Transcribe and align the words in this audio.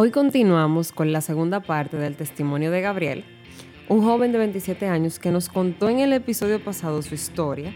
Hoy 0.00 0.12
continuamos 0.12 0.92
con 0.92 1.10
la 1.10 1.20
segunda 1.20 1.58
parte 1.58 1.96
del 1.96 2.14
testimonio 2.14 2.70
de 2.70 2.80
Gabriel, 2.80 3.24
un 3.88 4.04
joven 4.04 4.30
de 4.30 4.38
27 4.38 4.86
años 4.86 5.18
que 5.18 5.32
nos 5.32 5.48
contó 5.48 5.88
en 5.88 5.98
el 5.98 6.12
episodio 6.12 6.62
pasado 6.62 7.02
su 7.02 7.16
historia, 7.16 7.74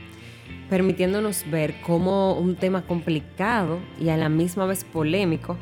permitiéndonos 0.71 1.45
ver 1.50 1.80
cómo 1.80 2.35
un 2.35 2.54
tema 2.54 2.82
complicado 2.82 3.80
y 4.00 4.11
a 4.11 4.16
la 4.16 4.29
misma 4.29 4.66
vez 4.66 4.85
polémico 4.85 5.57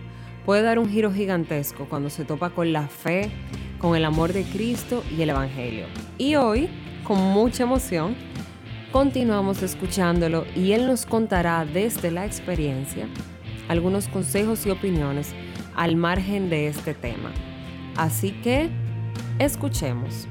puede 0.45 0.61
dar 0.61 0.79
un 0.79 0.91
giro 0.91 1.11
gigantesco 1.11 1.87
cuando 1.89 2.11
se 2.11 2.27
topa 2.27 2.51
con 2.51 2.75
la 2.75 2.89
fe, 2.89 3.31
con 3.79 3.97
el 3.97 4.05
amor 4.05 4.35
de 4.35 4.43
Cristo 4.43 5.03
y 5.17 5.23
el 5.23 5.31
Evangelio. 5.31 5.87
Y 6.19 6.35
hoy, 6.35 6.69
con 7.05 7.17
mucha 7.23 7.63
emoción, 7.63 8.15
continuamos 8.93 9.63
escuchándolo 9.63 10.45
y 10.55 10.73
él 10.73 10.87
nos 10.87 11.07
contará 11.07 11.65
desde 11.65 12.11
la 12.11 12.27
experiencia 12.27 13.09
algunos 13.67 14.09
consejos 14.09 14.67
y 14.67 14.71
opiniones 14.71 15.33
al 15.77 15.97
margen 15.97 16.51
de 16.51 16.69
este 16.69 16.95
tema. 16.95 17.31
Así 17.97 18.33
que, 18.43 18.69
escuchemos. 19.39 20.29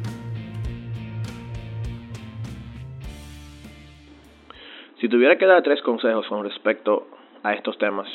Si 5.00 5.08
tuviera 5.08 5.38
que 5.38 5.46
dar 5.46 5.64
tres 5.64 5.82
consejos 5.82 6.28
con 6.28 6.44
respecto 6.44 7.08
a 7.44 7.54
estos 7.54 7.78
temas, 7.78 8.08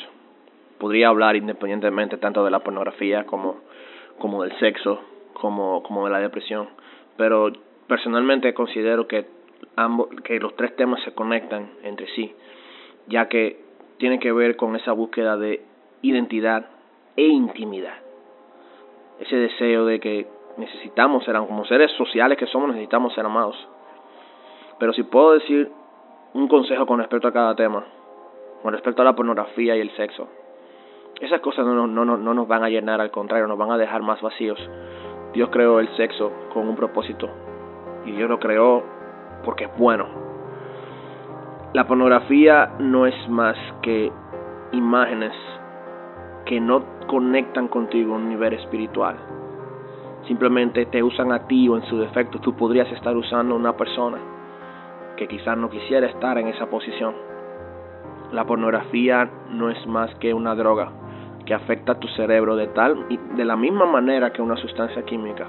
podría 0.78 1.08
hablar 1.08 1.34
independientemente 1.34 2.18
tanto 2.18 2.44
de 2.44 2.50
la 2.50 2.60
pornografía 2.60 3.24
como, 3.24 3.60
como 4.18 4.42
del 4.42 4.58
sexo, 4.58 5.00
como, 5.32 5.82
como 5.82 6.04
de 6.04 6.12
la 6.12 6.18
depresión, 6.18 6.68
pero 7.16 7.52
personalmente 7.86 8.52
considero 8.52 9.06
que 9.06 9.26
ambos, 9.76 10.08
que 10.24 10.38
los 10.38 10.54
tres 10.56 10.76
temas 10.76 11.02
se 11.04 11.14
conectan 11.14 11.70
entre 11.82 12.06
sí, 12.14 12.34
ya 13.06 13.28
que 13.28 13.60
tiene 13.98 14.18
que 14.18 14.32
ver 14.32 14.56
con 14.56 14.76
esa 14.76 14.92
búsqueda 14.92 15.36
de 15.36 15.62
identidad 16.02 16.68
e 17.16 17.22
intimidad. 17.22 17.94
Ese 19.20 19.36
deseo 19.36 19.86
de 19.86 20.00
que 20.00 20.26
necesitamos 20.56 21.24
ser, 21.24 21.36
como 21.36 21.64
seres 21.64 21.90
sociales 21.92 22.38
que 22.38 22.46
somos, 22.46 22.68
necesitamos 22.68 23.14
ser 23.14 23.24
amados. 23.26 23.56
Pero 24.78 24.92
si 24.92 25.02
puedo 25.04 25.32
decir 25.32 25.70
un 26.34 26.48
consejo 26.48 26.86
con 26.86 26.98
respecto 26.98 27.28
a 27.28 27.32
cada 27.32 27.54
tema, 27.54 27.84
con 28.62 28.72
respecto 28.72 29.02
a 29.02 29.04
la 29.04 29.14
pornografía 29.14 29.76
y 29.76 29.80
el 29.80 29.90
sexo, 29.96 30.28
esas 31.20 31.40
cosas 31.40 31.64
no, 31.64 31.86
no, 31.86 32.04
no, 32.04 32.16
no 32.16 32.34
nos 32.34 32.48
van 32.48 32.64
a 32.64 32.68
llenar, 32.68 33.00
al 33.00 33.10
contrario, 33.10 33.46
nos 33.46 33.58
van 33.58 33.70
a 33.70 33.78
dejar 33.78 34.02
más 34.02 34.20
vacíos. 34.20 34.58
Dios 35.32 35.48
creó 35.50 35.80
el 35.80 35.88
sexo 35.96 36.32
con 36.52 36.68
un 36.68 36.76
propósito 36.76 37.28
y 38.04 38.12
Dios 38.12 38.28
lo 38.28 38.38
creó 38.38 38.82
porque 39.44 39.64
es 39.64 39.76
bueno. 39.76 40.06
La 41.72 41.86
pornografía 41.86 42.74
no 42.78 43.06
es 43.06 43.28
más 43.28 43.56
que 43.82 44.12
imágenes 44.72 45.32
que 46.44 46.60
no 46.60 46.82
conectan 47.06 47.68
contigo 47.68 48.14
a 48.14 48.16
un 48.16 48.28
nivel 48.28 48.54
espiritual. 48.54 49.16
Simplemente 50.26 50.86
te 50.86 51.02
usan 51.02 51.32
a 51.32 51.46
ti 51.46 51.68
o 51.68 51.76
en 51.76 51.84
su 51.84 51.98
defecto 51.98 52.38
tú 52.38 52.54
podrías 52.54 52.90
estar 52.92 53.16
usando 53.16 53.54
a 53.54 53.58
una 53.58 53.76
persona 53.76 54.18
que 55.16 55.28
quizás 55.28 55.56
no 55.56 55.70
quisiera 55.70 56.06
estar 56.06 56.38
en 56.38 56.48
esa 56.48 56.66
posición. 56.66 57.14
La 58.32 58.44
pornografía 58.44 59.30
no 59.50 59.70
es 59.70 59.86
más 59.86 60.14
que 60.16 60.34
una 60.34 60.54
droga 60.54 60.90
que 61.44 61.54
afecta 61.54 61.92
a 61.92 62.00
tu 62.00 62.08
cerebro 62.08 62.56
de 62.56 62.68
tal 62.68 63.06
y 63.08 63.18
de 63.36 63.44
la 63.44 63.56
misma 63.56 63.86
manera 63.86 64.32
que 64.32 64.42
una 64.42 64.56
sustancia 64.56 65.02
química. 65.04 65.46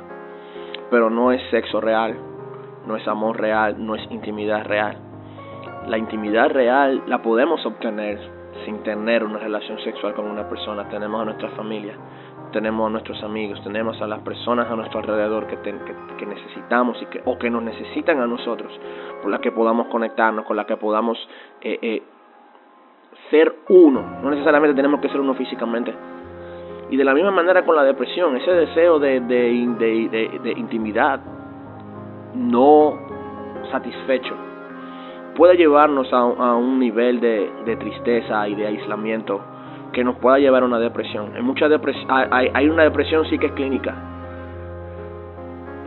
Pero 0.91 1.09
no 1.09 1.31
es 1.31 1.41
sexo 1.49 1.81
real, 1.81 2.15
no 2.85 2.95
es 2.95 3.07
amor 3.07 3.39
real, 3.39 3.75
no 3.83 3.95
es 3.95 4.03
intimidad 4.11 4.65
real. 4.65 4.97
La 5.87 5.99
intimidad 5.99 6.49
real 6.49 7.03
la 7.05 7.21
podemos 7.21 7.63
obtener 7.63 8.19
sin 8.65 8.81
tener 8.81 9.23
una 9.23 9.37
relación 9.37 9.79
sexual 9.79 10.15
con 10.15 10.25
una 10.25 10.49
persona. 10.49 10.89
Tenemos 10.89 11.21
a 11.21 11.25
nuestra 11.25 11.49
familia, 11.49 11.93
tenemos 12.51 12.87
a 12.87 12.89
nuestros 12.89 13.21
amigos, 13.23 13.61
tenemos 13.63 14.01
a 14.01 14.07
las 14.07 14.19
personas 14.21 14.69
a 14.69 14.75
nuestro 14.75 14.99
alrededor 14.99 15.45
que, 15.45 15.57
que, 16.17 16.25
necesitamos 16.25 16.99
y 17.03 17.05
que, 17.05 17.21
o 17.25 17.37
que 17.37 17.51
nos 17.51 17.61
necesitan 17.61 18.19
a 18.19 18.25
nosotros, 18.25 18.71
con 19.21 19.29
las 19.29 19.39
que 19.41 19.51
podamos 19.51 19.87
conectarnos, 19.87 20.45
con 20.45 20.57
las 20.57 20.65
que 20.65 20.77
podamos 20.77 21.17
eh, 21.61 21.77
eh, 21.79 22.03
ser 23.29 23.53
uno. 23.69 24.01
No 24.23 24.31
necesariamente 24.31 24.75
tenemos 24.75 24.99
que 25.01 25.09
ser 25.09 25.19
uno 25.19 25.35
físicamente. 25.35 25.93
Y 26.89 26.97
de 26.97 27.03
la 27.03 27.13
misma 27.13 27.31
manera 27.31 27.63
con 27.63 27.75
la 27.75 27.83
depresión, 27.83 28.35
ese 28.37 28.51
deseo 28.51 28.97
de, 28.97 29.19
de, 29.19 30.09
de, 30.09 30.39
de 30.41 30.51
intimidad 30.51 31.19
no 32.33 32.97
satisfecho 33.71 34.44
puede 35.35 35.57
llevarnos 35.57 36.11
a, 36.11 36.23
un 36.55 36.79
nivel 36.79 37.19
de, 37.19 37.75
tristeza 37.79 38.47
y 38.47 38.55
de 38.55 38.67
aislamiento 38.67 39.41
que 39.91 40.03
nos 40.03 40.15
pueda 40.17 40.39
llevar 40.39 40.63
a 40.63 40.65
una 40.65 40.79
depresión. 40.79 41.35
En 41.35 41.45
mucha 41.45 41.67
hay, 42.09 42.49
hay 42.53 42.69
una 42.69 42.83
depresión 42.83 43.25
sí 43.25 43.37
que 43.37 43.47
es 43.47 43.51
clínica, 43.51 43.93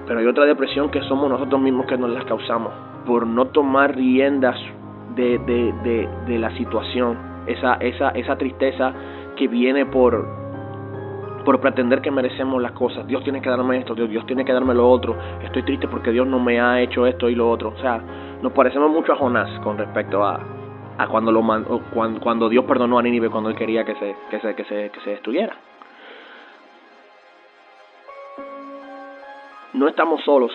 pero 0.06 0.20
hay 0.20 0.26
otra 0.26 0.44
depresión 0.44 0.90
que 0.90 1.02
somos 1.02 1.28
nosotros 1.28 1.60
mismos 1.60 1.86
que 1.86 1.96
nos 1.98 2.10
la 2.10 2.24
causamos 2.24 2.72
por 3.06 3.26
no 3.26 3.46
tomar 3.46 3.96
riendas 3.96 4.56
de, 5.14 5.38
de, 5.38 6.08
de, 6.26 6.38
la 6.38 6.50
situación, 6.56 7.18
esa, 7.46 7.74
esa, 7.74 8.10
esa 8.10 8.36
tristeza 8.36 8.92
que 9.36 9.48
viene 9.48 9.86
por, 9.86 10.24
por 11.44 11.60
pretender 11.60 12.00
que 12.00 12.10
merecemos 12.10 12.62
las 12.62 12.72
cosas. 12.72 13.06
Dios 13.06 13.24
tiene 13.24 13.40
que 13.40 13.50
darme 13.50 13.78
esto, 13.78 13.94
Dios, 13.94 14.08
Dios 14.08 14.24
tiene 14.26 14.44
que 14.44 14.52
darme 14.52 14.74
lo 14.74 14.88
otro. 14.88 15.16
Estoy 15.42 15.62
triste 15.62 15.88
porque 15.88 16.12
Dios 16.12 16.26
no 16.26 16.38
me 16.38 16.60
ha 16.60 16.80
hecho 16.80 17.06
esto 17.06 17.28
y 17.28 17.34
lo 17.34 17.50
otro. 17.50 17.70
O 17.76 17.80
sea, 17.80 18.00
nos 18.42 18.52
parecemos 18.52 18.90
mucho 18.90 19.12
a 19.12 19.16
Jonás 19.16 19.48
con 19.60 19.76
respecto 19.78 20.24
a, 20.24 20.40
a 20.98 21.08
cuando, 21.08 21.32
lo, 21.32 21.42
cuando, 22.20 22.48
Dios 22.48 22.64
perdonó 22.64 22.98
a 22.98 23.02
Nínive 23.02 23.30
cuando 23.30 23.50
él 23.50 23.56
quería 23.56 23.84
que 23.84 23.94
se, 23.96 24.16
que 24.30 24.40
se, 24.40 24.54
que 24.54 24.64
se, 24.64 24.90
que 24.90 25.00
se 25.00 25.10
destruyera. 25.10 25.56
No 29.74 29.88
estamos 29.88 30.22
solos, 30.24 30.52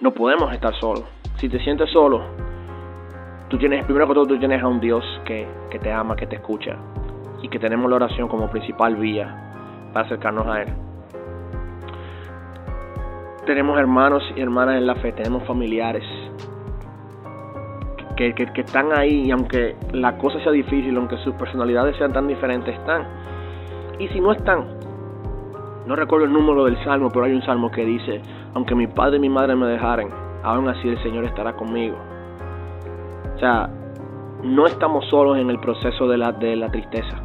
no 0.00 0.12
podemos 0.12 0.52
estar 0.52 0.74
solos. 0.74 1.04
Si 1.36 1.48
te 1.48 1.60
sientes 1.60 1.88
solo, 1.90 2.22
tú 3.48 3.58
tienes, 3.58 3.84
primero 3.84 4.08
que 4.08 4.14
todo, 4.14 4.26
tú 4.26 4.38
tienes 4.38 4.62
a 4.62 4.66
un 4.66 4.80
Dios 4.80 5.04
que, 5.24 5.46
que 5.70 5.78
te 5.78 5.92
ama, 5.92 6.16
que 6.16 6.26
te 6.26 6.36
escucha 6.36 6.76
y 7.42 7.48
que 7.48 7.60
tenemos 7.60 7.88
la 7.88 7.96
oración 7.96 8.28
como 8.28 8.50
principal 8.50 8.96
vía 8.96 9.90
para 9.92 10.06
acercarnos 10.06 10.46
a 10.48 10.62
Él. 10.62 10.68
Tenemos 13.46 13.78
hermanos 13.78 14.22
y 14.36 14.40
hermanas 14.40 14.76
en 14.76 14.86
la 14.86 14.96
fe, 14.96 15.12
tenemos 15.12 15.44
familiares 15.44 16.04
que, 18.18 18.60
están 18.60 18.92
ahí 18.92 19.26
y 19.26 19.30
aunque 19.30 19.76
la 19.92 20.18
cosa 20.18 20.40
sea 20.40 20.52
difícil, 20.52 20.96
aunque 20.96 21.16
sus 21.18 21.34
personalidades 21.34 21.96
sean 21.96 22.12
tan 22.12 22.26
diferentes, 22.26 22.74
están. 22.74 23.06
Y 23.98 24.08
si 24.08 24.20
no 24.20 24.32
están, 24.32 24.64
no 25.86 25.96
recuerdo 25.96 26.26
el 26.26 26.32
número 26.32 26.64
del 26.64 26.82
salmo, 26.84 27.08
pero 27.10 27.24
hay 27.24 27.32
un 27.32 27.42
salmo 27.42 27.70
que 27.70 27.84
dice, 27.84 28.20
aunque 28.54 28.74
mi 28.74 28.86
padre 28.88 29.16
y 29.16 29.20
mi 29.20 29.28
madre 29.28 29.54
me 29.54 29.66
dejaren, 29.66 30.08
aún 30.42 30.68
así 30.68 30.88
el 30.88 31.02
Señor 31.02 31.24
estará 31.24 31.54
conmigo. 31.54 31.96
O 33.36 33.38
sea, 33.38 33.70
no 34.42 34.66
estamos 34.66 35.04
solos 35.06 35.38
en 35.38 35.48
el 35.50 35.60
proceso 35.60 36.08
de 36.08 36.18
la, 36.18 36.32
de 36.32 36.56
la 36.56 36.68
tristeza 36.70 37.22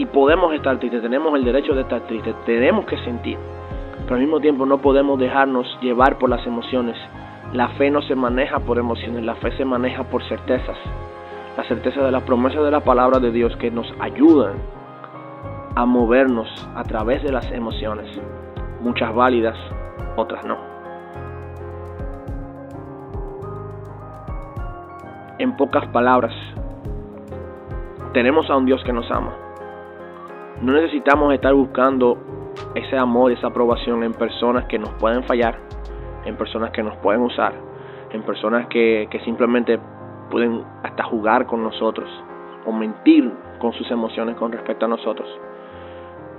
y 0.00 0.06
podemos 0.06 0.54
estar 0.54 0.78
tristes, 0.78 1.02
tenemos 1.02 1.34
el 1.34 1.44
derecho 1.44 1.74
de 1.74 1.82
estar 1.82 2.00
tristes, 2.06 2.34
tenemos 2.46 2.86
que 2.86 2.96
sentir, 3.04 3.36
pero 4.04 4.14
al 4.14 4.20
mismo 4.22 4.40
tiempo 4.40 4.64
no 4.64 4.78
podemos 4.78 5.18
dejarnos 5.18 5.66
llevar 5.82 6.18
por 6.18 6.30
las 6.30 6.46
emociones. 6.46 6.96
La 7.52 7.68
fe 7.70 7.90
no 7.90 8.00
se 8.02 8.14
maneja 8.14 8.60
por 8.60 8.78
emociones, 8.78 9.24
la 9.24 9.34
fe 9.34 9.50
se 9.56 9.64
maneja 9.64 10.04
por 10.04 10.22
certezas, 10.28 10.78
la 11.56 11.64
certeza 11.64 12.00
de 12.00 12.12
las 12.12 12.22
promesas 12.22 12.62
de 12.62 12.70
la 12.70 12.80
palabra 12.80 13.18
de 13.18 13.32
Dios 13.32 13.56
que 13.56 13.70
nos 13.70 13.92
ayudan 13.98 14.54
a 15.74 15.84
movernos 15.84 16.48
a 16.76 16.84
través 16.84 17.22
de 17.22 17.32
las 17.32 17.50
emociones, 17.50 18.06
muchas 18.80 19.12
válidas, 19.14 19.56
otras 20.16 20.44
no. 20.44 20.58
En 25.38 25.56
pocas 25.56 25.86
palabras, 25.88 26.34
tenemos 28.12 28.48
a 28.50 28.56
un 28.56 28.66
Dios 28.66 28.82
que 28.84 28.92
nos 28.92 29.10
ama. 29.10 29.32
No 30.60 30.72
necesitamos 30.72 31.32
estar 31.32 31.54
buscando 31.54 32.18
ese 32.74 32.96
amor, 32.96 33.32
esa 33.32 33.46
aprobación 33.46 34.04
en 34.04 34.12
personas 34.12 34.66
que 34.66 34.78
nos 34.78 34.90
pueden 34.94 35.24
fallar, 35.24 35.58
en 36.24 36.36
personas 36.36 36.70
que 36.70 36.82
nos 36.82 36.96
pueden 36.96 37.22
usar, 37.22 37.54
en 38.10 38.22
personas 38.22 38.66
que, 38.68 39.08
simplemente 39.24 39.78
pueden 40.30 40.62
hasta 40.82 41.04
jugar 41.04 41.46
con 41.46 41.62
nosotros 41.62 42.08
o 42.64 42.72
mentir 42.72 43.30
con 43.58 43.72
sus 43.72 43.90
emociones 43.90 44.36
con 44.36 44.52
respecto 44.52 44.86
a 44.86 44.88
nosotros. 44.88 45.28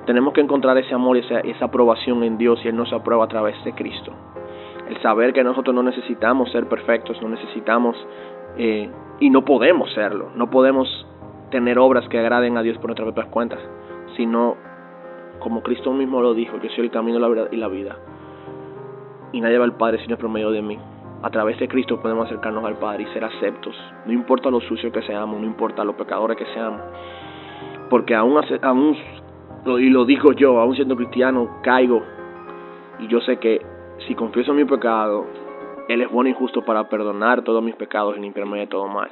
Tenemos 0.05 0.33
que 0.33 0.41
encontrar 0.41 0.77
ese 0.77 0.93
amor 0.93 1.17
y 1.17 1.19
esa, 1.19 1.39
esa 1.41 1.65
aprobación 1.65 2.23
en 2.23 2.37
Dios 2.37 2.59
y 2.63 2.69
Él 2.69 2.75
nos 2.75 2.91
aprueba 2.93 3.25
a 3.25 3.27
través 3.27 3.61
de 3.63 3.73
Cristo. 3.73 4.11
El 4.87 4.99
saber 5.01 5.33
que 5.33 5.43
nosotros 5.43 5.75
no 5.75 5.83
necesitamos 5.83 6.51
ser 6.51 6.67
perfectos, 6.67 7.21
no 7.21 7.29
necesitamos 7.29 7.95
eh, 8.57 8.89
y 9.19 9.29
no 9.29 9.45
podemos 9.45 9.93
serlo, 9.93 10.29
no 10.35 10.49
podemos 10.49 10.87
tener 11.49 11.77
obras 11.77 12.07
que 12.07 12.17
agraden 12.17 12.57
a 12.57 12.63
Dios 12.63 12.77
por 12.77 12.87
nuestras 12.87 13.05
propias 13.05 13.27
cuentas 13.27 13.59
sino 14.15 14.55
como 15.39 15.63
Cristo 15.63 15.91
mismo 15.93 16.21
lo 16.21 16.33
dijo, 16.33 16.57
yo 16.61 16.69
soy 16.69 16.85
el 16.85 16.91
camino, 16.91 17.19
la 17.19 17.27
verdad 17.27 17.47
y 17.51 17.57
la 17.57 17.67
vida. 17.67 17.97
Y 19.33 19.41
nadie 19.41 19.57
va 19.57 19.65
al 19.65 19.77
Padre 19.77 19.99
sino 20.03 20.17
por 20.17 20.29
medio 20.29 20.51
de 20.51 20.61
mí. 20.61 20.77
A 21.23 21.29
través 21.29 21.59
de 21.59 21.67
Cristo 21.67 22.01
podemos 22.01 22.25
acercarnos 22.25 22.65
al 22.65 22.77
Padre 22.77 23.03
y 23.03 23.13
ser 23.13 23.23
aceptos. 23.23 23.75
No 24.05 24.11
importa 24.11 24.49
lo 24.49 24.59
sucio 24.61 24.91
que 24.91 25.01
seamos, 25.03 25.39
no 25.39 25.45
importa 25.45 25.83
lo 25.83 25.95
pecadores 25.95 26.37
que 26.37 26.45
seamos. 26.53 26.81
Porque 27.89 28.15
aún, 28.15 28.41
aún 28.61 28.97
y 29.65 29.89
lo 29.89 30.05
digo 30.05 30.33
yo, 30.33 30.59
aún 30.59 30.75
siendo 30.75 30.95
cristiano, 30.95 31.59
caigo. 31.61 32.01
Y 32.99 33.07
yo 33.07 33.19
sé 33.21 33.37
que 33.37 33.61
si 34.07 34.15
confieso 34.15 34.53
mi 34.53 34.65
pecado, 34.65 35.25
Él 35.87 36.01
es 36.01 36.09
bueno 36.09 36.29
y 36.29 36.33
justo 36.33 36.63
para 36.65 36.89
perdonar 36.89 37.43
todos 37.43 37.63
mis 37.63 37.75
pecados 37.75 38.17
y 38.17 38.21
limpiarme 38.21 38.59
de 38.59 38.67
todo 38.67 38.87
mal. 38.87 39.11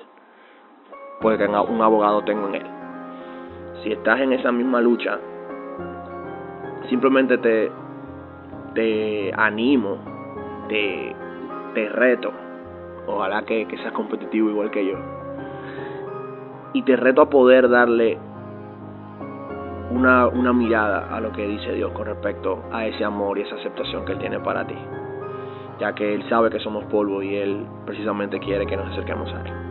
Porque 1.21 1.45
un 1.45 1.81
abogado 1.81 2.23
tengo 2.23 2.47
en 2.47 2.55
Él. 2.55 2.65
Si 3.83 3.91
estás 3.91 4.19
en 4.21 4.33
esa 4.33 4.51
misma 4.51 4.81
lucha, 4.81 5.19
simplemente 6.89 7.37
te, 7.37 7.71
te 8.79 9.33
animo, 9.35 9.97
te, 10.69 11.13
te 11.73 11.89
reto. 11.89 12.31
Ojalá 13.07 13.41
que, 13.41 13.67
que 13.67 13.77
seas 13.79 13.91
competitivo 13.91 14.49
igual 14.49 14.71
que 14.71 14.85
yo. 14.85 14.97
Y 16.71 16.83
te 16.83 16.95
reto 16.95 17.23
a 17.23 17.29
poder 17.29 17.67
darle 17.67 18.17
una, 19.91 20.27
una 20.27 20.53
mirada 20.53 21.13
a 21.13 21.19
lo 21.19 21.33
que 21.33 21.45
dice 21.45 21.73
Dios 21.73 21.91
con 21.91 22.05
respecto 22.05 22.63
a 22.71 22.85
ese 22.85 23.03
amor 23.03 23.37
y 23.37 23.41
esa 23.41 23.55
aceptación 23.55 24.05
que 24.05 24.13
Él 24.13 24.19
tiene 24.19 24.39
para 24.39 24.65
ti, 24.65 24.75
ya 25.81 25.93
que 25.93 26.15
Él 26.15 26.23
sabe 26.29 26.49
que 26.49 26.59
somos 26.61 26.85
polvo 26.85 27.21
y 27.21 27.35
Él 27.35 27.65
precisamente 27.85 28.39
quiere 28.39 28.65
que 28.65 28.77
nos 28.77 28.87
acerquemos 28.91 29.29
a 29.33 29.41
Él. 29.41 29.68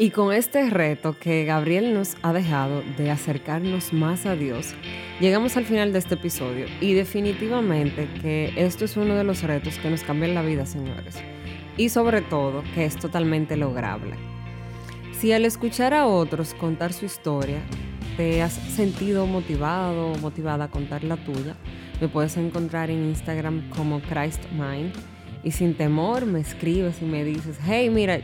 Y 0.00 0.10
con 0.10 0.32
este 0.32 0.70
reto 0.70 1.16
que 1.18 1.44
Gabriel 1.44 1.92
nos 1.92 2.16
ha 2.22 2.32
dejado 2.32 2.84
de 2.96 3.10
acercarnos 3.10 3.92
más 3.92 4.26
a 4.26 4.36
Dios, 4.36 4.74
llegamos 5.18 5.56
al 5.56 5.64
final 5.64 5.92
de 5.92 5.98
este 5.98 6.14
episodio 6.14 6.66
y 6.80 6.94
definitivamente 6.94 8.08
que 8.22 8.52
esto 8.56 8.84
es 8.84 8.96
uno 8.96 9.16
de 9.16 9.24
los 9.24 9.42
retos 9.42 9.76
que 9.78 9.90
nos 9.90 10.04
cambian 10.04 10.36
la 10.36 10.42
vida, 10.42 10.66
señores. 10.66 11.16
Y 11.76 11.88
sobre 11.88 12.20
todo 12.22 12.62
que 12.76 12.84
es 12.84 12.96
totalmente 12.96 13.56
lograble. 13.56 14.14
Si 15.18 15.32
al 15.32 15.44
escuchar 15.44 15.94
a 15.94 16.06
otros 16.06 16.54
contar 16.54 16.92
su 16.92 17.04
historia, 17.04 17.58
te 18.16 18.40
has 18.40 18.52
sentido 18.52 19.26
motivado 19.26 20.12
o 20.12 20.18
motivada 20.18 20.66
a 20.66 20.70
contar 20.70 21.02
la 21.02 21.16
tuya, 21.16 21.56
me 22.00 22.06
puedes 22.06 22.36
encontrar 22.36 22.88
en 22.88 23.04
Instagram 23.04 23.68
como 23.70 24.00
ChristMind 24.02 24.92
y 25.42 25.50
sin 25.50 25.74
temor 25.74 26.24
me 26.24 26.38
escribes 26.38 27.02
y 27.02 27.04
me 27.04 27.24
dices, 27.24 27.58
hey, 27.66 27.90
mira, 27.90 28.20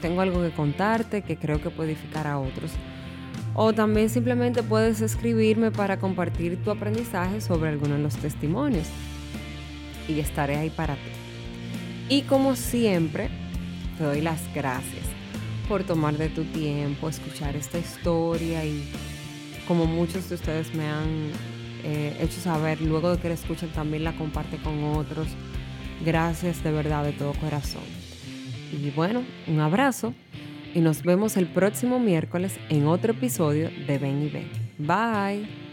tengo 0.00 0.20
algo 0.20 0.42
que 0.42 0.50
contarte 0.50 1.22
que 1.22 1.36
creo 1.36 1.60
que 1.60 1.70
puede 1.70 1.92
edificar 1.92 2.26
a 2.26 2.38
otros. 2.38 2.72
O 3.54 3.72
también 3.72 4.08
simplemente 4.08 4.62
puedes 4.62 5.00
escribirme 5.00 5.70
para 5.70 5.98
compartir 5.98 6.62
tu 6.62 6.70
aprendizaje 6.70 7.40
sobre 7.40 7.70
alguno 7.70 7.96
de 7.96 8.02
los 8.02 8.16
testimonios. 8.16 8.86
Y 10.08 10.20
estaré 10.20 10.56
ahí 10.56 10.70
para 10.70 10.94
ti. 10.94 11.10
Y 12.08 12.22
como 12.22 12.56
siempre, 12.56 13.28
te 13.98 14.04
doy 14.04 14.20
las 14.20 14.40
gracias 14.54 15.04
por 15.68 15.84
tomar 15.84 16.16
de 16.16 16.30
tu 16.30 16.44
tiempo, 16.44 17.08
escuchar 17.08 17.54
esta 17.56 17.78
historia 17.78 18.64
y 18.64 18.90
como 19.66 19.84
muchos 19.84 20.28
de 20.30 20.36
ustedes 20.36 20.74
me 20.74 20.86
han 20.86 21.30
eh, 21.84 22.16
hecho 22.20 22.40
saber, 22.40 22.80
luego 22.80 23.10
de 23.10 23.20
que 23.20 23.28
la 23.28 23.34
escuchen 23.34 23.68
también 23.70 24.04
la 24.04 24.16
comparte 24.16 24.56
con 24.56 24.82
otros. 24.96 25.28
Gracias 26.04 26.62
de 26.64 26.72
verdad 26.72 27.04
de 27.04 27.12
todo 27.12 27.34
corazón. 27.34 27.97
Y 28.72 28.90
bueno, 28.90 29.22
un 29.46 29.60
abrazo 29.60 30.14
y 30.74 30.80
nos 30.80 31.02
vemos 31.02 31.36
el 31.36 31.46
próximo 31.46 31.98
miércoles 31.98 32.58
en 32.68 32.86
otro 32.86 33.12
episodio 33.12 33.70
de 33.86 33.98
Ven 33.98 34.22
y 34.22 34.28
Ven. 34.28 34.48
Bye. 34.78 35.67